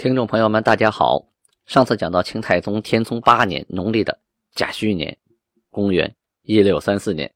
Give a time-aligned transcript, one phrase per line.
[0.00, 1.26] 听众朋友们，大家好。
[1.66, 4.18] 上次讲到清太宗天聪八年农历的
[4.54, 5.18] 甲戌年，
[5.68, 7.30] 公元一六三四年，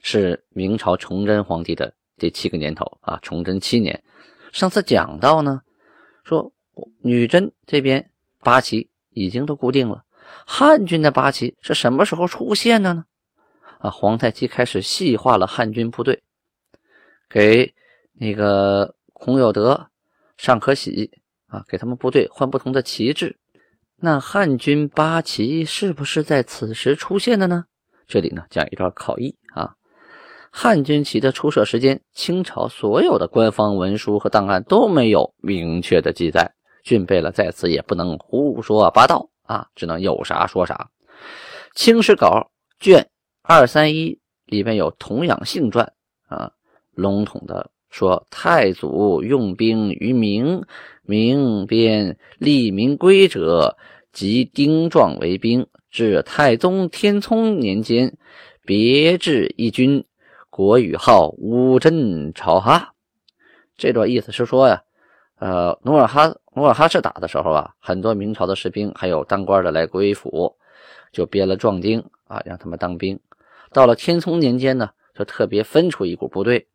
[0.00, 4.02] 是明朝崇祯皇帝的第七个年头啊，崇祯七年。
[4.54, 5.60] 上次讲到呢，
[6.24, 6.50] 说
[7.02, 10.02] 女真这边八旗已经都固定了，
[10.46, 13.04] 汉军的八旗是什么时候出现的呢？
[13.80, 16.22] 啊，皇太极开始细化了汉军部队，
[17.28, 17.74] 给
[18.14, 19.90] 那个孔有德、
[20.38, 21.19] 尚可喜。
[21.50, 23.36] 啊，给他们部队换不同的旗帜，
[23.96, 27.64] 那汉军八旗是不是在此时出现的呢？
[28.06, 29.74] 这里呢讲一段考译啊。
[30.52, 36.54] 汉军旗的出设时间，清朝所有的官方文书和档案都没有明确的记载。
[36.82, 40.90] 俊贝勒在此也不能胡说八道啊，只能有啥说啥。
[41.74, 42.50] 《清史稿》
[42.84, 43.10] 卷
[43.42, 45.92] 二三一里面有《童养性传》
[46.34, 46.52] 啊，
[46.92, 47.70] 笼统的。
[47.90, 50.64] 说太祖用兵于明，
[51.02, 53.76] 明编立民规者，
[54.12, 55.66] 即丁壮为兵。
[55.90, 58.16] 至太宗天聪年间，
[58.64, 60.04] 别置一军，
[60.48, 62.94] 国语号乌镇朝哈。
[63.76, 64.84] 这段意思是说呀，
[65.40, 70.54] 呃，努尔哈努尔哈赤打的时候啊，很多明朝的士兵还有当官的来归府，
[71.10, 73.18] 就编了壮丁啊，让他们当兵。
[73.72, 76.68] 到了天聪年间呢，就特别分出一股部队。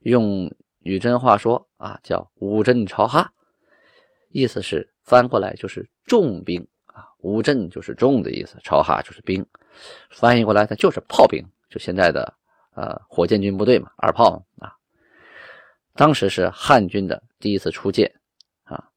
[0.00, 3.32] 用女真话说啊，叫五镇朝哈，
[4.30, 9.44] 意思是翻过来就是重兵啊，五镇就是重的意思，朝哈就是兵，
[10.10, 12.32] 翻译过来它就是炮兵，就现在的
[12.74, 14.72] 呃火箭军部队嘛，二炮啊。
[15.94, 18.20] 当时是汉军的第一次出舰
[18.62, 18.88] 啊，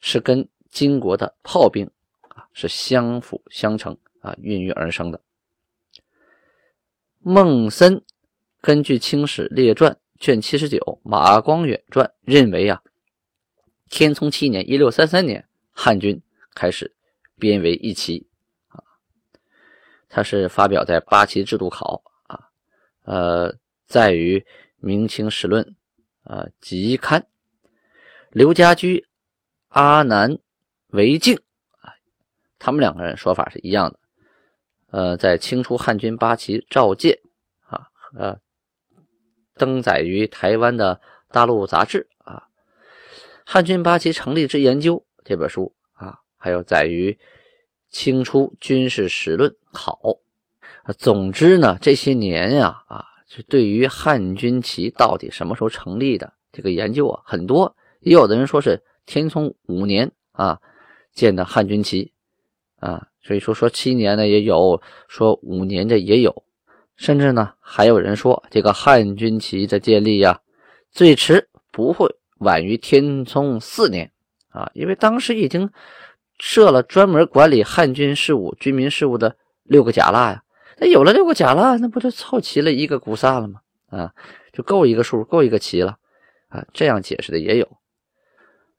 [0.00, 1.90] 是跟金国的炮兵
[2.28, 5.20] 啊是相辅相成啊，孕育而生的。
[7.18, 8.04] 孟森
[8.60, 9.92] 根据《清史列传》。
[10.20, 12.82] 卷七十九《马光远传》认为啊，
[13.88, 16.20] 天聪七年（一六三三年），汉军
[16.54, 16.92] 开始
[17.38, 18.26] 编为一旗
[18.66, 18.82] 啊。
[20.08, 22.02] 它是发表在《八旗制度考》
[22.34, 22.50] 啊，
[23.04, 23.54] 呃，
[23.86, 24.40] 在于
[24.78, 25.64] 《明清史论》
[26.32, 27.24] 啊集刊。
[28.30, 29.06] 刘家驹、
[29.68, 30.36] 阿南
[30.88, 31.36] 为敬
[31.80, 31.94] 啊，
[32.58, 33.98] 他们两个人说法是一样的。
[34.90, 37.16] 呃，在清初汉军八旗召见
[37.68, 37.86] 啊，
[38.16, 38.40] 呃。
[39.58, 42.44] 登载于台湾的大陆杂志啊，
[43.44, 47.10] 《汉军八旗成立之研究》这本书啊，还有载于
[47.90, 49.98] 《清初军事史论考》。
[50.96, 57.76] 总之呢，这些年呀啊，就对于汉军旗到底什么时候成立的这个研究啊，很多。
[58.00, 60.60] 也有的人说是天聪五年啊
[61.12, 62.12] 建的汉军旗
[62.80, 66.44] 啊，所以说说七年的也有，说五年的也有。
[66.98, 70.40] 甚至呢，还有人说，这个汉军旗的建立呀，
[70.90, 74.10] 最迟不会晚于天聪四年
[74.48, 75.70] 啊，因为当时已经
[76.40, 80.42] 设了专门管理汉军事务、军民事务的六个甲腊呀。
[80.76, 83.60] 那有了六个甲腊，那不就凑齐了一个古萨了吗？
[83.90, 84.12] 啊，
[84.52, 85.96] 就够一个数，够一个旗了
[86.48, 86.66] 啊。
[86.72, 87.68] 这样解释的也有，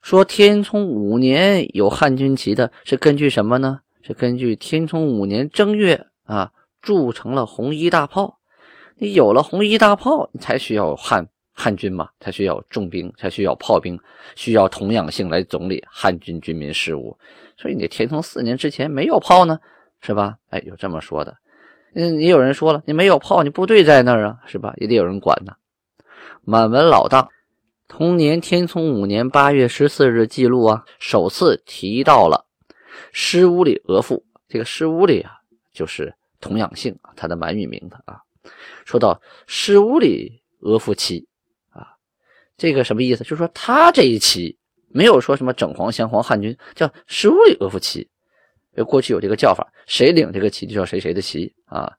[0.01, 3.79] 说天聪五年有汉军旗的，是根据什么呢？
[4.01, 6.51] 是根据天聪五年正月啊。
[6.81, 8.39] 铸成了红衣大炮，
[8.95, 13.99] 你有了红衣大炮，你才需要汉汉军嘛，才需要重兵，才需要炮兵，
[14.35, 17.17] 需要同养性来总理汉军军民事务。
[17.57, 19.59] 所以你天聪四年之前没有炮呢，
[20.01, 20.37] 是吧？
[20.49, 21.35] 哎，有这么说的。
[21.95, 24.73] 嗯，也有人说了，你没有炮，你部队在那儿啊，是吧？
[24.77, 25.53] 也得有人管呢。
[26.41, 27.27] 满文老档
[27.87, 32.45] 同年天聪五年八月十四日记录啊，首次提到了
[33.11, 34.23] 施乌里额驸。
[34.47, 35.31] 这个施乌里啊，
[35.73, 36.13] 就是。
[36.39, 38.21] 童养性，他的满语名字啊，
[38.85, 41.27] 说到施乌里额驸旗
[41.69, 41.87] 啊，
[42.57, 43.23] 这个什么意思？
[43.23, 44.57] 就是说他这一旗
[44.87, 48.09] 没有说什么整黄镶黄汉军，叫施乌里额驸旗，
[48.87, 51.93] 过去有这个叫法，谁领这个旗就叫谁谁的旗啊。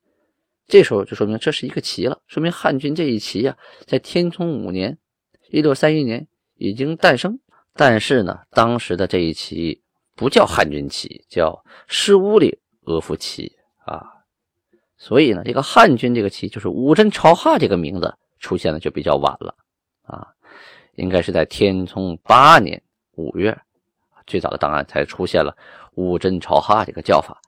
[0.66, 3.56] 这时候就说明这是一个旗了，说明汉军这一旗呀，
[3.86, 4.96] 在天聪五年
[5.50, 7.40] （一六三一年）已经诞生。
[7.74, 9.82] 但是呢，当时的这一旗
[10.14, 14.19] 不叫汉军旗，叫施乌里额驸旗啊。
[15.02, 19.54] 所以呢，这个汉军这个旗就是五镇朝哈这个名字出现的就比较晚了
[20.02, 20.28] 啊，
[20.94, 22.82] 应该是在天聪八年
[23.16, 23.58] 五月，
[24.26, 25.56] 最早的档案才出现了
[25.94, 27.40] 五针朝哈这个叫法。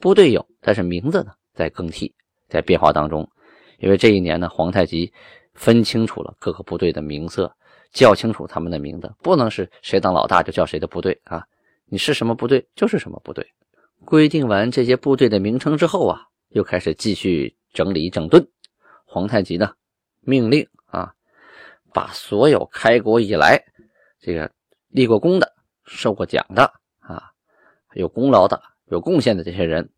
[0.00, 2.14] 部队有，但是名字呢在更替，
[2.46, 3.26] 在变化当中。
[3.78, 5.10] 因为这一年呢，皇太极
[5.54, 7.50] 分清楚了各个部队的名色，
[7.90, 11.42] 叫清楚他们的名字，不能是谁当老大就叫谁的部队啊！
[11.86, 13.46] 你是什么部队就是什么部队。
[14.04, 18.48] 规定完这些部队的名称之后啊，又开始继续整理整顿。
[19.04, 19.72] 皇太极呢，
[20.20, 21.14] 命令啊，
[21.92, 23.62] 把所有开国以来
[24.20, 24.50] 这个
[24.88, 25.52] 立过功的、
[25.84, 26.62] 受过奖的
[27.00, 27.32] 啊、
[27.94, 29.90] 有功劳的、有贡献的这些人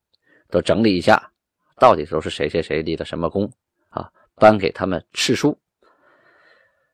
[0.48, 1.32] 都整理一下，
[1.76, 3.52] 到底都是谁谁谁立的什么功
[3.88, 4.10] 啊。
[4.36, 5.58] 颁给他们敕书。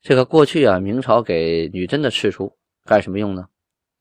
[0.02, 3.48] 这个过去啊，明朝给女真的敕书干什么用呢？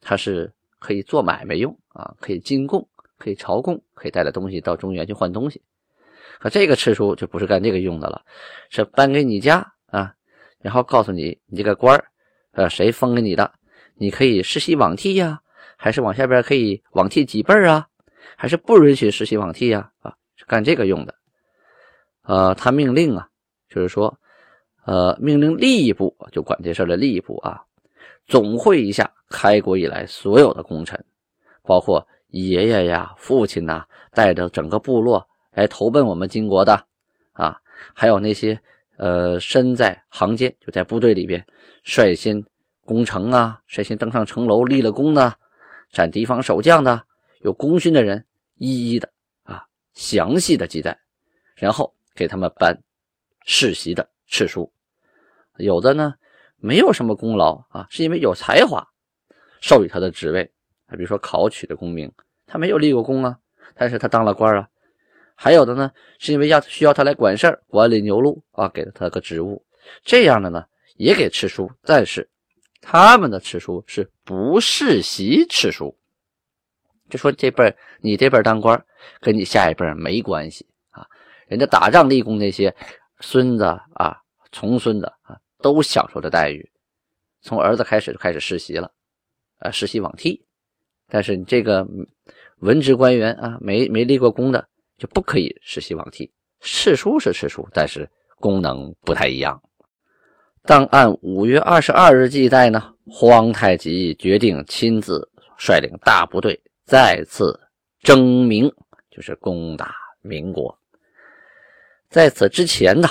[0.01, 5.61] 它是可以做买卖用啊，可以进贡，可以朝贡，可以带着东西到中原去换东西。
[6.39, 8.21] 可这个赤书就不是干这个用的了，
[8.69, 10.13] 是颁给你家啊，
[10.59, 12.03] 然后告诉你你这个官，
[12.51, 13.51] 呃，谁封给你的？
[13.95, 15.41] 你可以世袭罔替呀，
[15.77, 17.87] 还是往下边可以罔替几辈啊？
[18.35, 19.91] 还是不允许世袭罔替呀？
[19.99, 21.15] 啊，是干这个用的。
[22.23, 23.29] 呃，他命令啊。
[23.67, 24.17] 就是说，
[24.85, 27.61] 呃，命令吏部就管这事的吏部啊，
[28.25, 31.03] 总会一下开国以来所有的功臣，
[31.61, 36.85] 包括爷爷呀、父亲呐，带着整个部落来投奔我们金国的
[37.33, 37.59] 啊，
[37.93, 38.59] 还有那些
[38.97, 41.45] 呃身在行间就在部队里边
[41.83, 42.43] 率先
[42.83, 45.33] 攻城啊、率先登上城楼立了功的、
[45.91, 47.03] 斩敌方守将的、
[47.41, 48.25] 有功勋的人，
[48.55, 49.09] 一一的
[49.43, 50.97] 啊详细的记载，
[51.55, 52.77] 然后给他们颁。
[53.47, 54.73] 世袭的敕书，
[55.57, 56.15] 有的呢
[56.55, 58.83] 没有什么功劳啊，是因为有才华，
[59.61, 60.51] 授予他的职位，
[60.95, 62.11] 比如说考取的功名，
[62.45, 63.37] 他没有立过功啊，
[63.75, 64.67] 但是他当了官啊。
[65.35, 69.65] 还有的呢，是因为要需要他来管事儿，管理牛鹿啊，给了他个职务，
[70.03, 70.65] 这样的呢
[70.95, 72.29] 也给吃书，但是
[72.81, 75.97] 他们的吃书是不世袭吃书，
[77.09, 78.81] 就说这辈你这辈当官
[79.19, 81.05] 跟你下一辈没关系啊，
[81.47, 82.75] 人家打仗立功那些。
[83.21, 83.63] 孙子
[83.93, 84.21] 啊，
[84.51, 86.69] 重孙子啊，都享受着待遇。
[87.39, 88.91] 从儿子开始就开始世袭了，
[89.59, 90.45] 啊，世袭罔替。
[91.07, 91.87] 但是你这个
[92.59, 94.67] 文职官员啊，没没立过功的，
[94.97, 96.31] 就不可以世袭罔替。
[96.61, 99.61] 世书是世书，但是功能不太一样。
[100.63, 107.59] 档案五月二十二日记载呢，皇太极决定亲自率领大部队再次
[108.01, 108.71] 征明，
[109.11, 110.75] 就是攻打民国。
[112.09, 113.07] 在此之前呢，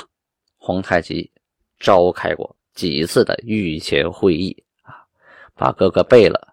[0.57, 1.31] 皇太极
[1.79, 5.07] 召开过几次的御前会议啊，
[5.55, 6.49] 把各个贝勒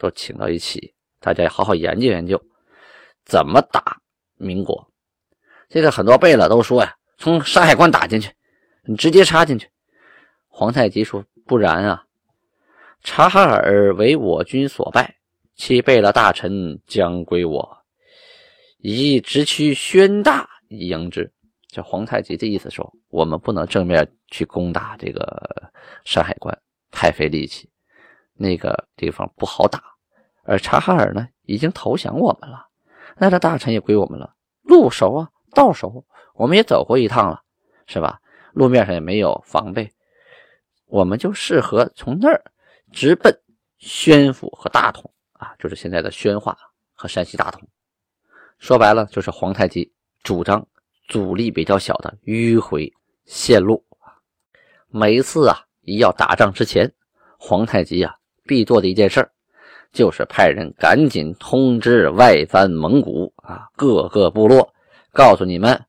[0.00, 2.42] 都请到一起，大家好好研究研究
[3.26, 4.00] 怎么打
[4.36, 4.90] 民国。
[5.68, 8.32] 这个很多贝勒都说呀，从山海关打进去，
[8.84, 9.68] 你直接插进去。
[10.48, 12.04] 皇太极说不然啊，
[13.04, 15.16] 察哈尔为我军所败，
[15.54, 17.78] 其贝勒大臣将归我，
[18.78, 21.30] 以直驱宣大以迎之。
[21.68, 25.70] 这皇太极的意思说，我们不能正面去攻打这个
[26.04, 26.58] 山海关，
[26.90, 27.69] 太费力气，
[28.40, 29.82] 那个地方不好打。
[30.42, 32.66] 而察哈尔呢，已经投降我们了，
[33.16, 36.04] 那这大臣也归我们了，路熟啊，道熟，
[36.34, 37.42] 我们也走过一趟了，
[37.86, 38.18] 是吧？
[38.52, 39.92] 路面上也没有防备，
[40.86, 42.42] 我们就适合从那儿
[42.90, 43.32] 直奔
[43.78, 46.56] 宣府和大同啊，就是现在的宣化
[46.94, 47.68] 和山西大同。
[48.58, 50.66] 说白了，就是皇太极主张。
[51.08, 52.88] 阻力比较小的迂回
[53.24, 53.84] 线路
[54.86, 56.88] 每一次啊，一要打仗之前，
[57.36, 58.14] 皇太极啊
[58.50, 59.30] 必做的一件事
[59.92, 64.74] 就是派人赶紧通知外藩蒙古啊各个部落，
[65.12, 65.80] 告诉你们，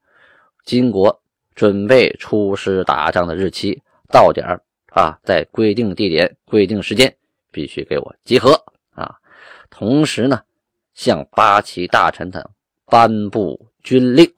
[0.63, 1.24] 金国
[1.56, 4.46] 准备出师打仗的日期到点
[4.94, 7.12] 啊，在规定地点、规定时间
[7.51, 8.53] 必须给我集合
[8.91, 9.15] 啊。
[9.72, 10.39] 同时呢，
[10.94, 12.48] 向八旗大臣等
[12.86, 14.32] 颁布军令。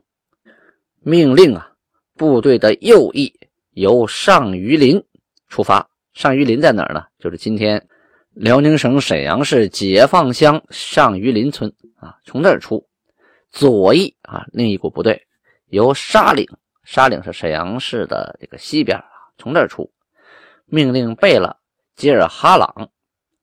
[1.01, 1.73] 命令啊，
[2.15, 3.33] 部队的右翼
[3.71, 5.03] 由上虞林
[5.49, 5.89] 出发。
[6.13, 7.03] 上虞林在哪儿呢？
[7.19, 7.85] 就是今天
[8.33, 12.83] 辽宁省沈阳市解放乡上榆林村啊，从这儿出。
[13.51, 15.21] 左翼啊，另一股部队
[15.67, 16.47] 由沙岭，
[16.83, 19.05] 沙岭是沈阳市的这个西边啊，
[19.37, 19.87] 从这儿出。
[20.65, 21.55] 命令贝勒
[21.95, 22.89] 吉尔哈朗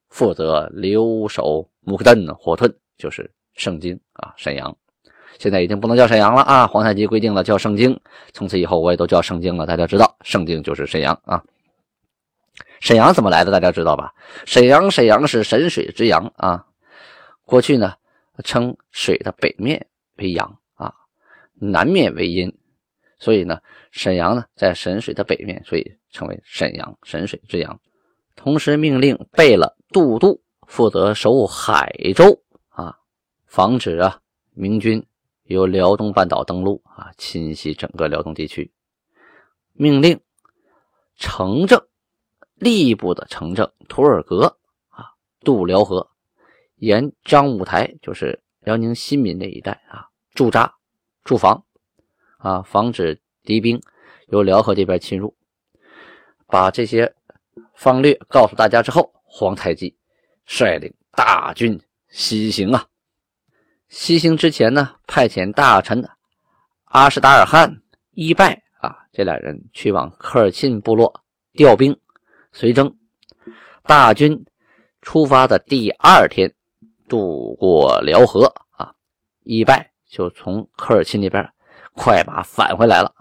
[0.08, 4.76] 负责留守木克顿火屯，就是盛京啊，沈阳。
[5.38, 6.66] 现在已经不能叫沈阳了啊！
[6.66, 7.98] 皇太极规定了叫盛京，
[8.32, 9.64] 从此以后我也都叫盛京了。
[9.64, 11.40] 大家知道，盛京就是沈阳啊。
[12.80, 13.52] 沈阳怎么来的？
[13.52, 14.12] 大家知道吧？
[14.46, 16.66] 沈阳，沈阳是沈水之阳啊。
[17.44, 17.94] 过去呢，
[18.42, 20.94] 称水的北面为阳啊，
[21.54, 22.52] 南面为阴，
[23.18, 23.60] 所以呢，
[23.90, 27.78] 沈阳呢在沈水的北面，所以称为沈阳，沈水之阳。
[28.34, 32.96] 同时命令贝勒杜度负责守海州啊，
[33.46, 34.20] 防止啊
[34.54, 35.04] 明军
[35.44, 38.72] 由辽东半岛登陆啊，侵袭整个辽东地区。
[39.72, 40.18] 命令
[41.16, 41.82] 城正
[42.60, 44.56] 吏部的城正图尔格
[44.90, 45.06] 啊
[45.40, 46.08] 渡辽河，
[46.76, 50.72] 沿张武台就是辽宁新民这一带啊驻扎
[51.24, 51.64] 驻防
[52.38, 53.80] 啊，防止敌兵
[54.28, 55.36] 由辽河这边侵入。
[56.46, 57.12] 把这些。
[57.74, 59.96] 方略告诉大家之后，皇太极
[60.44, 62.86] 率领大军西行啊。
[63.88, 66.06] 西行之前呢，派遣大臣
[66.84, 71.24] 阿什达尔汗、伊拜啊这俩人去往科尔沁部落
[71.54, 71.98] 调兵
[72.52, 72.96] 随征。
[73.84, 74.44] 大军
[75.02, 76.54] 出发的第二天，
[77.08, 78.92] 渡过辽河啊，
[79.42, 81.52] 一拜就从科尔沁那边
[81.94, 83.12] 快马返回来了，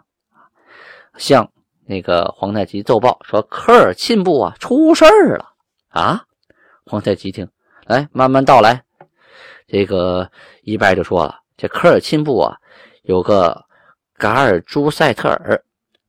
[1.17, 1.51] 向。
[1.85, 5.53] 那个皇太极奏报说：“科尔沁部啊，出事儿了
[5.87, 6.23] 啊！”
[6.85, 7.49] 皇太极听，
[7.87, 8.83] 来慢慢道来。
[9.65, 10.29] 这个
[10.61, 12.55] 一拜就说了：“这科尔沁部啊，
[13.01, 13.65] 有个
[14.19, 15.63] 噶尔朱塞特尔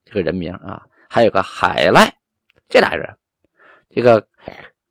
[0.05, 2.15] 这个人名啊，还有个海赖
[2.71, 3.07] 这俩人。
[3.91, 4.27] 这个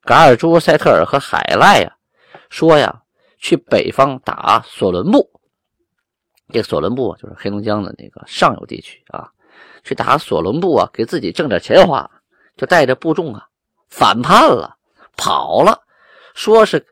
[0.03, 1.91] 噶尔朱塞特尔和海赖呀，
[2.51, 3.01] 说呀，
[3.39, 5.27] 去北方打索伦部。
[6.53, 9.31] 这索伦部就是黑龙江的那个上游地区啊。”
[9.81, 12.09] 去打索伦部啊，给自己挣点钱花，
[12.57, 13.47] 就带着部众啊
[13.89, 14.75] 反叛了，
[15.15, 15.81] 跑了，
[16.35, 16.85] 说是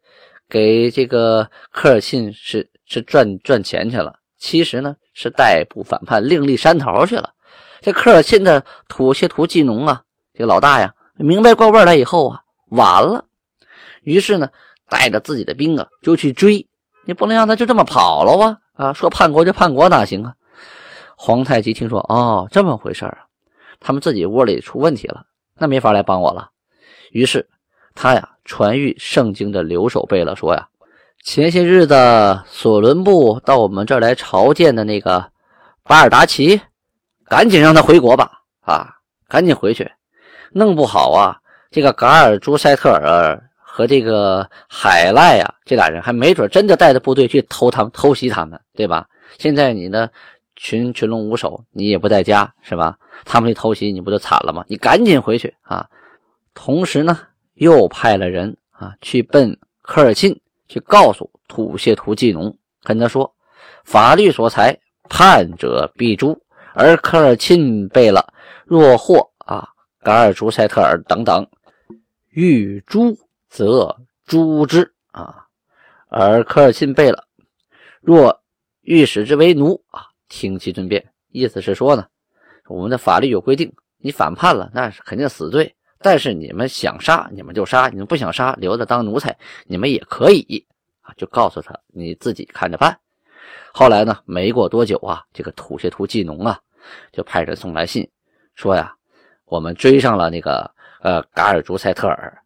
[0.47, 7.33] 给这个科尔沁是是赚赚钱去了，其实呢是带部反叛另立山头去了。
[7.81, 10.01] 这科尔沁的土谢图济农啊，
[10.37, 13.25] 这个老大呀，明白过味来以后啊，完了，
[14.03, 14.47] 于是呢
[14.87, 16.67] 带着自己的兵啊就去追，
[17.05, 20.35] 你不能让他就这么跑了啊啊，说叛国就叛国哪行啊？
[21.15, 23.17] 皇太极听说哦，这么回事啊，
[23.79, 25.23] 他们自己窝里出问题了，
[25.57, 26.51] 那没法来帮我了。
[27.09, 27.49] 于是
[27.95, 30.67] 他呀传谕圣经的留守贝勒说呀，
[31.23, 35.31] 前些日子索伦部到我们这儿来朝见的那个
[35.81, 36.61] 巴尔达奇，
[37.25, 38.43] 赶紧让他回国吧！
[38.61, 38.93] 啊，
[39.27, 39.89] 赶紧回去，
[40.57, 41.37] 弄不好啊，
[41.69, 49.07] 这个噶尔朱塞特尔和这个海赖啊，这俩人还没准真的带着部队去偷他们、偷袭他们，对吧？
[49.37, 50.09] 现在你呢？
[50.59, 52.97] 群群龙无首，你也不在家是吧？
[53.25, 54.65] 他们去偷袭，你不就惨了吗？
[54.67, 55.87] 你赶紧回去啊！
[56.55, 57.19] 同时呢，
[57.53, 60.35] 又派了人啊去奔科尔沁，
[60.67, 63.31] 去告诉土谢图季农，跟他说：
[63.85, 64.75] 法律所裁，
[65.07, 66.35] 叛者必诛。
[66.73, 68.25] 而科尔沁贝勒
[68.65, 69.69] 若获啊，
[70.07, 71.45] 噶尔朱塞特尔等等，
[72.29, 73.93] 欲诛则
[74.25, 75.45] 诛之啊。
[76.07, 77.21] 而科尔沁贝勒
[77.99, 78.41] 若
[78.79, 80.05] 欲使之为奴啊。
[80.29, 82.07] 听其尊便，意思是说呢，
[82.69, 85.75] 我们的法律有规定，你反叛了那是肯定死罪。
[85.97, 90.65] 但是你们想杀你们就杀，你们不想杀留着当奴才你们也可以
[91.01, 91.13] 啊。
[91.17, 92.97] 就告诉他你自己看着办。
[93.73, 96.61] 后来呢，没过多久啊，这个土谢图季农啊
[97.11, 98.09] 就派人送来信，
[98.55, 98.95] 说呀，
[99.47, 100.69] 我们追上了那个
[101.01, 102.37] 呃噶尔朱塞特尔，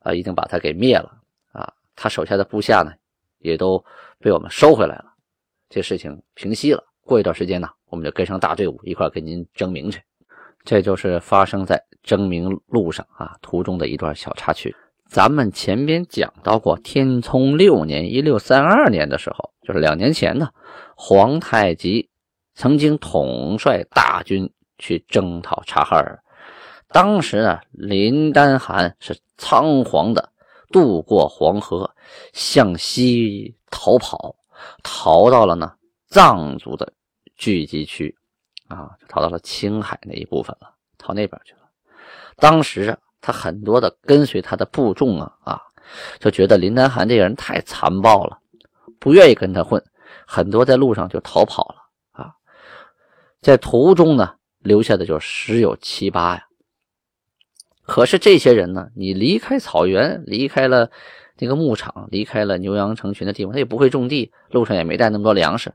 [0.00, 1.10] 啊，已经把他给灭了
[1.52, 2.92] 啊，他手下的部下呢
[3.38, 3.82] 也都
[4.18, 5.04] 被我们收回来了，
[5.68, 6.84] 这事情平息了。
[7.04, 10.00] 过一段时间呢，我们就跟上大队伍一块跟您征明去。
[10.64, 14.74] 这就是发生在征明路上啊途中的一段小插曲。
[15.08, 20.48] 咱们前边讲到过，天聪六年（一六三二年）的时候，就是两年前呢，
[20.96, 22.08] 皇太极
[22.54, 26.21] 曾经统帅大军去征讨察哈尔。
[26.92, 30.28] 当时呢，林丹汗是仓皇的
[30.70, 31.90] 渡过黄河，
[32.32, 34.34] 向西逃跑，
[34.82, 35.72] 逃到了呢。
[36.08, 36.92] 藏族的
[37.36, 38.14] 聚集区
[38.68, 41.60] 啊，逃到了青海那一部分了，逃那边去了。
[42.36, 45.58] 当时啊，他很多的跟随他的部众啊啊，
[46.20, 48.38] 就觉得林丹汗这个人太残暴了，
[49.00, 49.82] 不愿意跟他混，
[50.26, 51.76] 很多在路上就逃跑了
[52.12, 52.34] 啊。
[53.40, 56.46] 在途中呢，留下的就十有七八呀。
[57.84, 60.90] 可是这些人呢，你离开草原，离开了
[61.38, 65.72] 那个牧场，离开了牛羊成群的地方，他也不会种地，路上也没带那么多粮食。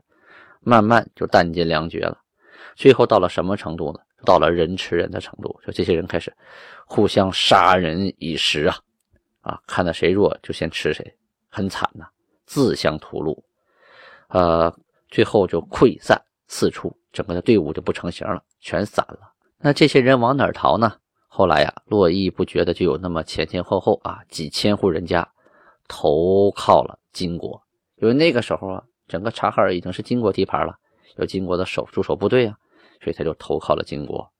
[0.60, 2.18] 慢慢就弹尽粮绝了，
[2.74, 4.00] 最后到了什么程度呢？
[4.24, 6.34] 到了人吃人的程度，就这些人开始
[6.84, 8.76] 互相杀人以食啊
[9.42, 11.14] 啊，看到谁弱就先吃谁，
[11.48, 12.04] 很惨呐，
[12.44, 13.40] 自相屠戮，
[14.28, 14.74] 呃，
[15.08, 19.20] 最后就溃散四处，整个的队伍就不成形了，全散了。
[19.58, 20.96] 那这些人往哪儿逃呢？
[21.38, 25.28] 后来呀，络绎不绝的就有那么前前后后啊几千户人家
[25.86, 27.62] 投靠了金国，
[27.98, 28.82] 因为那个时候啊。
[29.06, 30.76] 整个察哈尔已经是金国地盘了，
[31.16, 32.54] 有金国的守驻守部队啊，
[33.02, 34.30] 所以他就投靠了金国。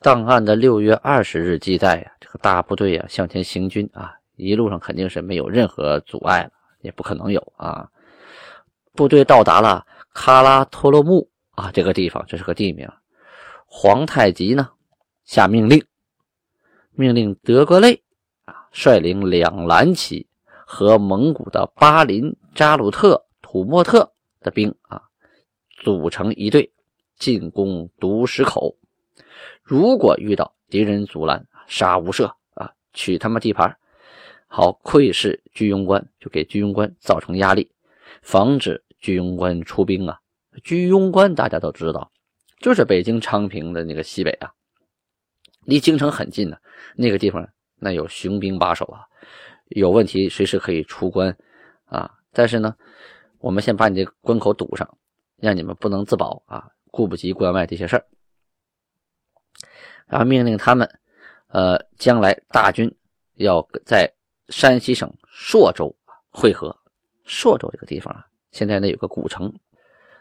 [0.00, 6.50] 档案的六月二十日记载呀，这个大部队啊向前行军啊，一路上肯定是没有任何阻碍了，
[6.80, 7.88] 也不可能有啊。
[8.96, 12.90] 部队到达了喀拉托洛木啊这个地方，这是个地名。
[13.64, 14.70] 皇太极呢
[15.24, 15.84] 下命令，
[17.00, 18.02] 命令德格类
[18.44, 20.26] 啊率领两蓝旗
[20.66, 25.02] 和蒙古的巴林扎鲁特土默特的兵啊
[25.76, 26.72] 组成一队
[27.16, 28.76] 进攻独石口。
[29.62, 32.72] 如果遇到敌人阻拦，杀无赦啊！
[32.92, 33.76] 取他们地盘，
[34.48, 37.70] 好窥视居庸关，就给居庸关造成压力，
[38.22, 40.18] 防止居庸关出兵啊！
[40.64, 42.10] 居庸关大家都知道，
[42.60, 44.52] 就是北京昌平的那个西北啊，
[45.68, 46.58] 离京城很近的，
[46.96, 47.46] 那个地方
[47.76, 49.04] 那有雄兵把守啊，
[49.66, 51.36] 有问题随时可以出关
[51.84, 52.10] 啊！
[52.32, 52.74] 但是呢，
[53.38, 54.96] 我们先把你这关口堵上，
[55.36, 58.06] 让你们不能自保啊，顾不及关外这些事儿。
[60.06, 60.88] 然后命令他们，
[61.48, 62.90] 呃，将来大军
[63.34, 64.10] 要在
[64.48, 65.94] 山西省朔州
[66.30, 66.74] 会合。
[67.24, 69.52] 朔州这个地方啊，现在呢有个古城，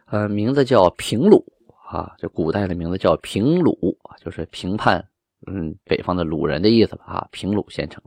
[0.08, 1.46] 呃，名字叫平鲁
[1.89, 5.08] 啊，这古代的名字叫平鲁，就是平叛，
[5.48, 8.04] 嗯，北方的鲁人的意思吧啊，平鲁县城。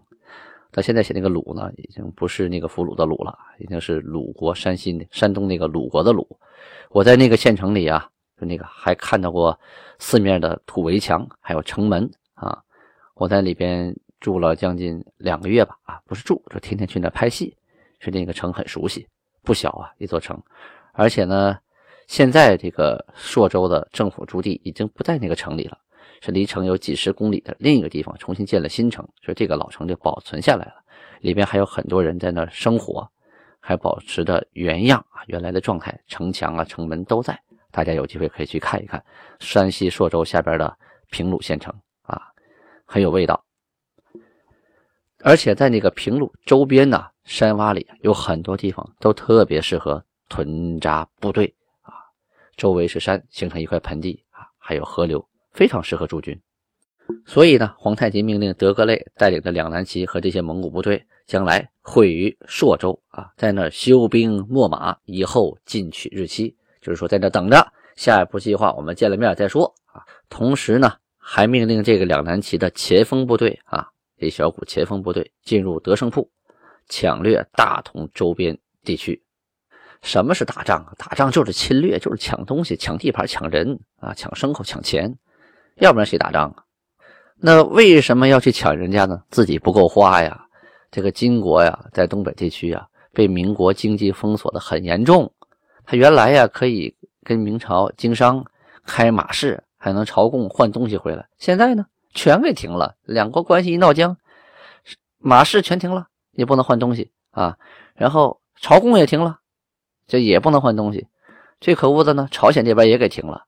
[0.73, 6.27] 他现在写那个鲁呢，已经不是那个俘虏的鲁了，已经是鲁国山西、山东那个鲁国的鲁。
[6.91, 8.09] 我在那个县城里啊。
[8.41, 9.61] 就那个还看到过
[9.99, 12.59] 四面的土围墙，还有城门啊！
[13.17, 17.55] 我在里边住了将近两个月吧，啊，不是住，就天天去那拍戏，
[17.99, 19.07] 是那个城很熟悉，
[19.43, 20.43] 不小啊，一座城。
[20.95, 21.59] 而且呢，
[22.07, 25.77] 现在这个朔州的政府驻地已经不在那个城里了，
[26.21, 30.75] 是离城有几十公里的另一个地方重新建了新城，所以这个老城就保存下来了，
[31.21, 33.11] 里边还有很多人在那生活，
[33.59, 37.39] 还保持着原样啊，原来的状态，城墙啊、城门都在。
[37.73, 39.01] 大家有机会可以去看一看
[39.39, 40.77] 山西朔州下边的
[41.11, 41.73] 平鲁县城
[42.03, 42.21] 啊，
[42.85, 43.45] 很有味道。
[45.23, 51.95] 而且在那个平鲁周边呢，山洼里有很多地方都特别适合屯扎部队啊，
[52.57, 56.41] 周围是山，形成一块盆地啊，还有河流，非常适合驻军。
[57.27, 66.57] 所以呢，皇太极命令德格类带领的两蓝旗和这些蒙古部队将来会于朔州啊，在那儿休兵秣马，以后进取日期。
[66.81, 70.07] 就是说，在那等着下一步计划，我们见了面再说啊。
[70.29, 76.31] 同时呢，还命令这个两南旗的前锋部队啊，一小股前锋部队进入德胜铺，
[76.89, 79.21] 抢掠大同周边地区。
[80.01, 80.95] 什么是打仗啊？
[80.97, 85.19] 打仗就是侵略，就是抢东西、抢地盘、抢人啊，抢牲口、抢钱，
[85.81, 86.65] 要不然谁打仗啊？
[87.37, 89.23] 那为什么要去抢人家呢？
[89.31, 90.47] 自己不够花呀。
[90.91, 95.33] 这个金国呀，在东北地区啊，被民国经济封锁的很严重。
[95.87, 98.45] 他原来呀可以跟明朝经商、
[98.85, 101.27] 开马市，还能朝贡换东西回来。
[101.39, 102.95] 现在呢，全给停了。
[103.05, 104.17] 两国关系一闹僵，
[105.19, 107.57] 马市全停了，也不能换东西啊。
[107.95, 109.39] 然后朝贡也停了，
[110.07, 111.07] 这也不能换东西。
[111.59, 113.45] 最可恶的呢，朝鲜这边也给停了，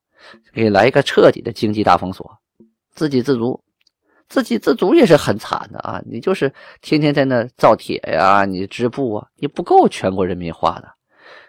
[0.52, 2.38] 给来一个彻底的经济大封锁，
[2.94, 3.62] 自给自足。
[4.28, 6.00] 自给自足也是很惨的啊！
[6.06, 10.88] 你就是天天在那造铁呀，你织布啊，你不够全国人民花的。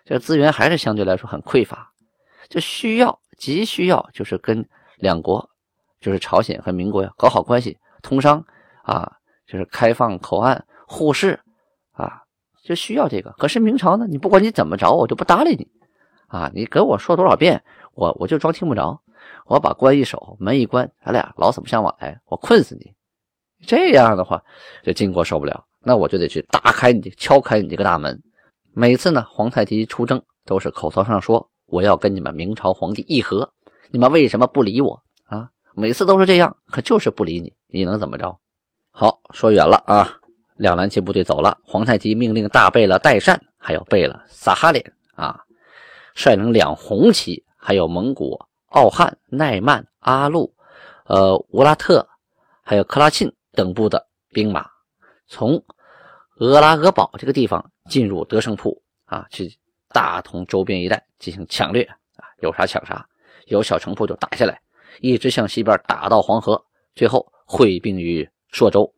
[0.04, 1.90] 这资源还是相对来说很匮乏，
[2.50, 5.50] 就需要急需要就是跟两国，
[6.02, 8.44] 就是朝鲜和民国呀搞好关系，通商
[8.84, 9.10] 啊，
[9.48, 11.40] 就是开放口岸互市
[11.94, 12.22] 啊，
[12.66, 13.32] 就需要这个。
[13.38, 15.66] 可是明朝呢，你不管你怎么着，我就不搭理你
[16.28, 16.52] 啊！
[16.54, 17.64] 你跟我说多少遍，
[17.96, 19.00] 我我就装听不着，
[19.46, 22.94] 我把关一守，门一关，咱俩老死不相往来，我困死你！
[23.66, 24.44] 这样的话，
[24.84, 28.22] 这金国受不了，那我就得去打开你，敲开你这个大门。
[28.74, 33.54] 每次呢，皇太极出征都是口头上说我要跟你们明朝皇帝议和，
[33.92, 35.50] 你们为什么不理我啊？
[35.76, 38.40] 每次都是这样，可就是不理你，你能怎么着？
[38.92, 40.20] 好，说远了啊。
[40.56, 45.40] 两蓝旗部队走了，皇太极命令大贝勒代善，还有贝勒撒哈脸啊，
[46.14, 50.54] 率领两红旗，还有蒙古奥汉、奈曼、阿路、
[51.06, 52.08] 呃乌拉特，
[52.62, 54.70] 还有克拉沁等部的兵马，
[55.28, 55.64] 从
[56.38, 57.70] 额拉俄堡这个地方。
[57.90, 59.54] 进入德胜铺啊，去
[59.90, 61.84] 大同周边一带进行抢掠
[62.16, 63.06] 啊，有啥抢啥，
[63.48, 64.58] 有小城铺就打下来，
[65.02, 66.64] 一直向西边打到黄河，
[66.96, 68.90] 最后会兵于朔州。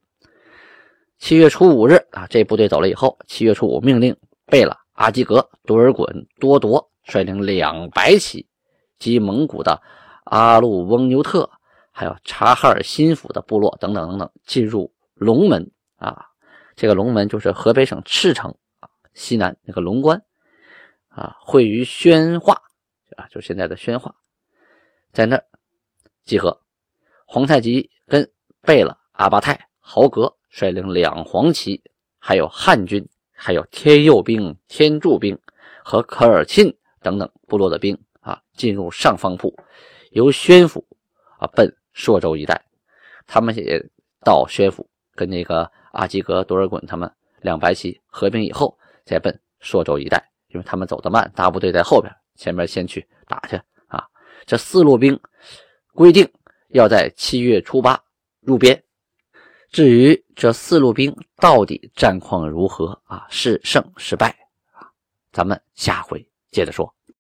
[1.18, 6.06] 七月初五日啊，这部队走了以后，七月初五命令贝勒阿基格、多尔衮、
[6.40, 8.48] 多铎率领两百骑
[9.06, 9.82] 及蒙古的
[10.24, 11.50] 阿鲁翁牛特，
[11.92, 16.26] 还有察哈尔新府的部落等等等等，进入龙门啊，
[16.76, 18.56] 这个龙门就是河北省赤城。
[19.14, 20.22] 西南那个龙关
[21.08, 22.62] 啊，会于宣化
[23.16, 24.14] 啊，就现在的宣化，
[25.14, 25.46] 在那儿
[26.26, 26.60] 集合。
[27.26, 28.30] 皇太极跟
[28.62, 31.82] 贝勒、阿巴泰、豪格率领两黄旗，
[32.20, 35.40] 还有汉军，还有天佑兵、天柱兵
[35.84, 39.56] 和科尔沁等等部落的兵啊，进入上方铺，
[40.10, 40.84] 由宣府
[41.38, 42.60] 啊奔朔州一带。
[43.28, 43.80] 他们也
[44.24, 47.10] 到宣府，跟那个阿基格、多尔衮他们
[47.42, 54.04] 两白旗合并以后，再奔朔州一带，因为他们走得慢，大部队在后边，前面先去打去啊。
[54.48, 55.20] 这四路兵
[55.94, 56.28] 规定
[56.70, 58.04] 要在七月初八
[58.42, 58.84] 入边。
[59.72, 63.28] 至于这四路兵到底战况如何啊？
[63.30, 64.30] 是胜是败
[64.72, 64.90] 啊？
[65.32, 66.92] 咱们下回接着说。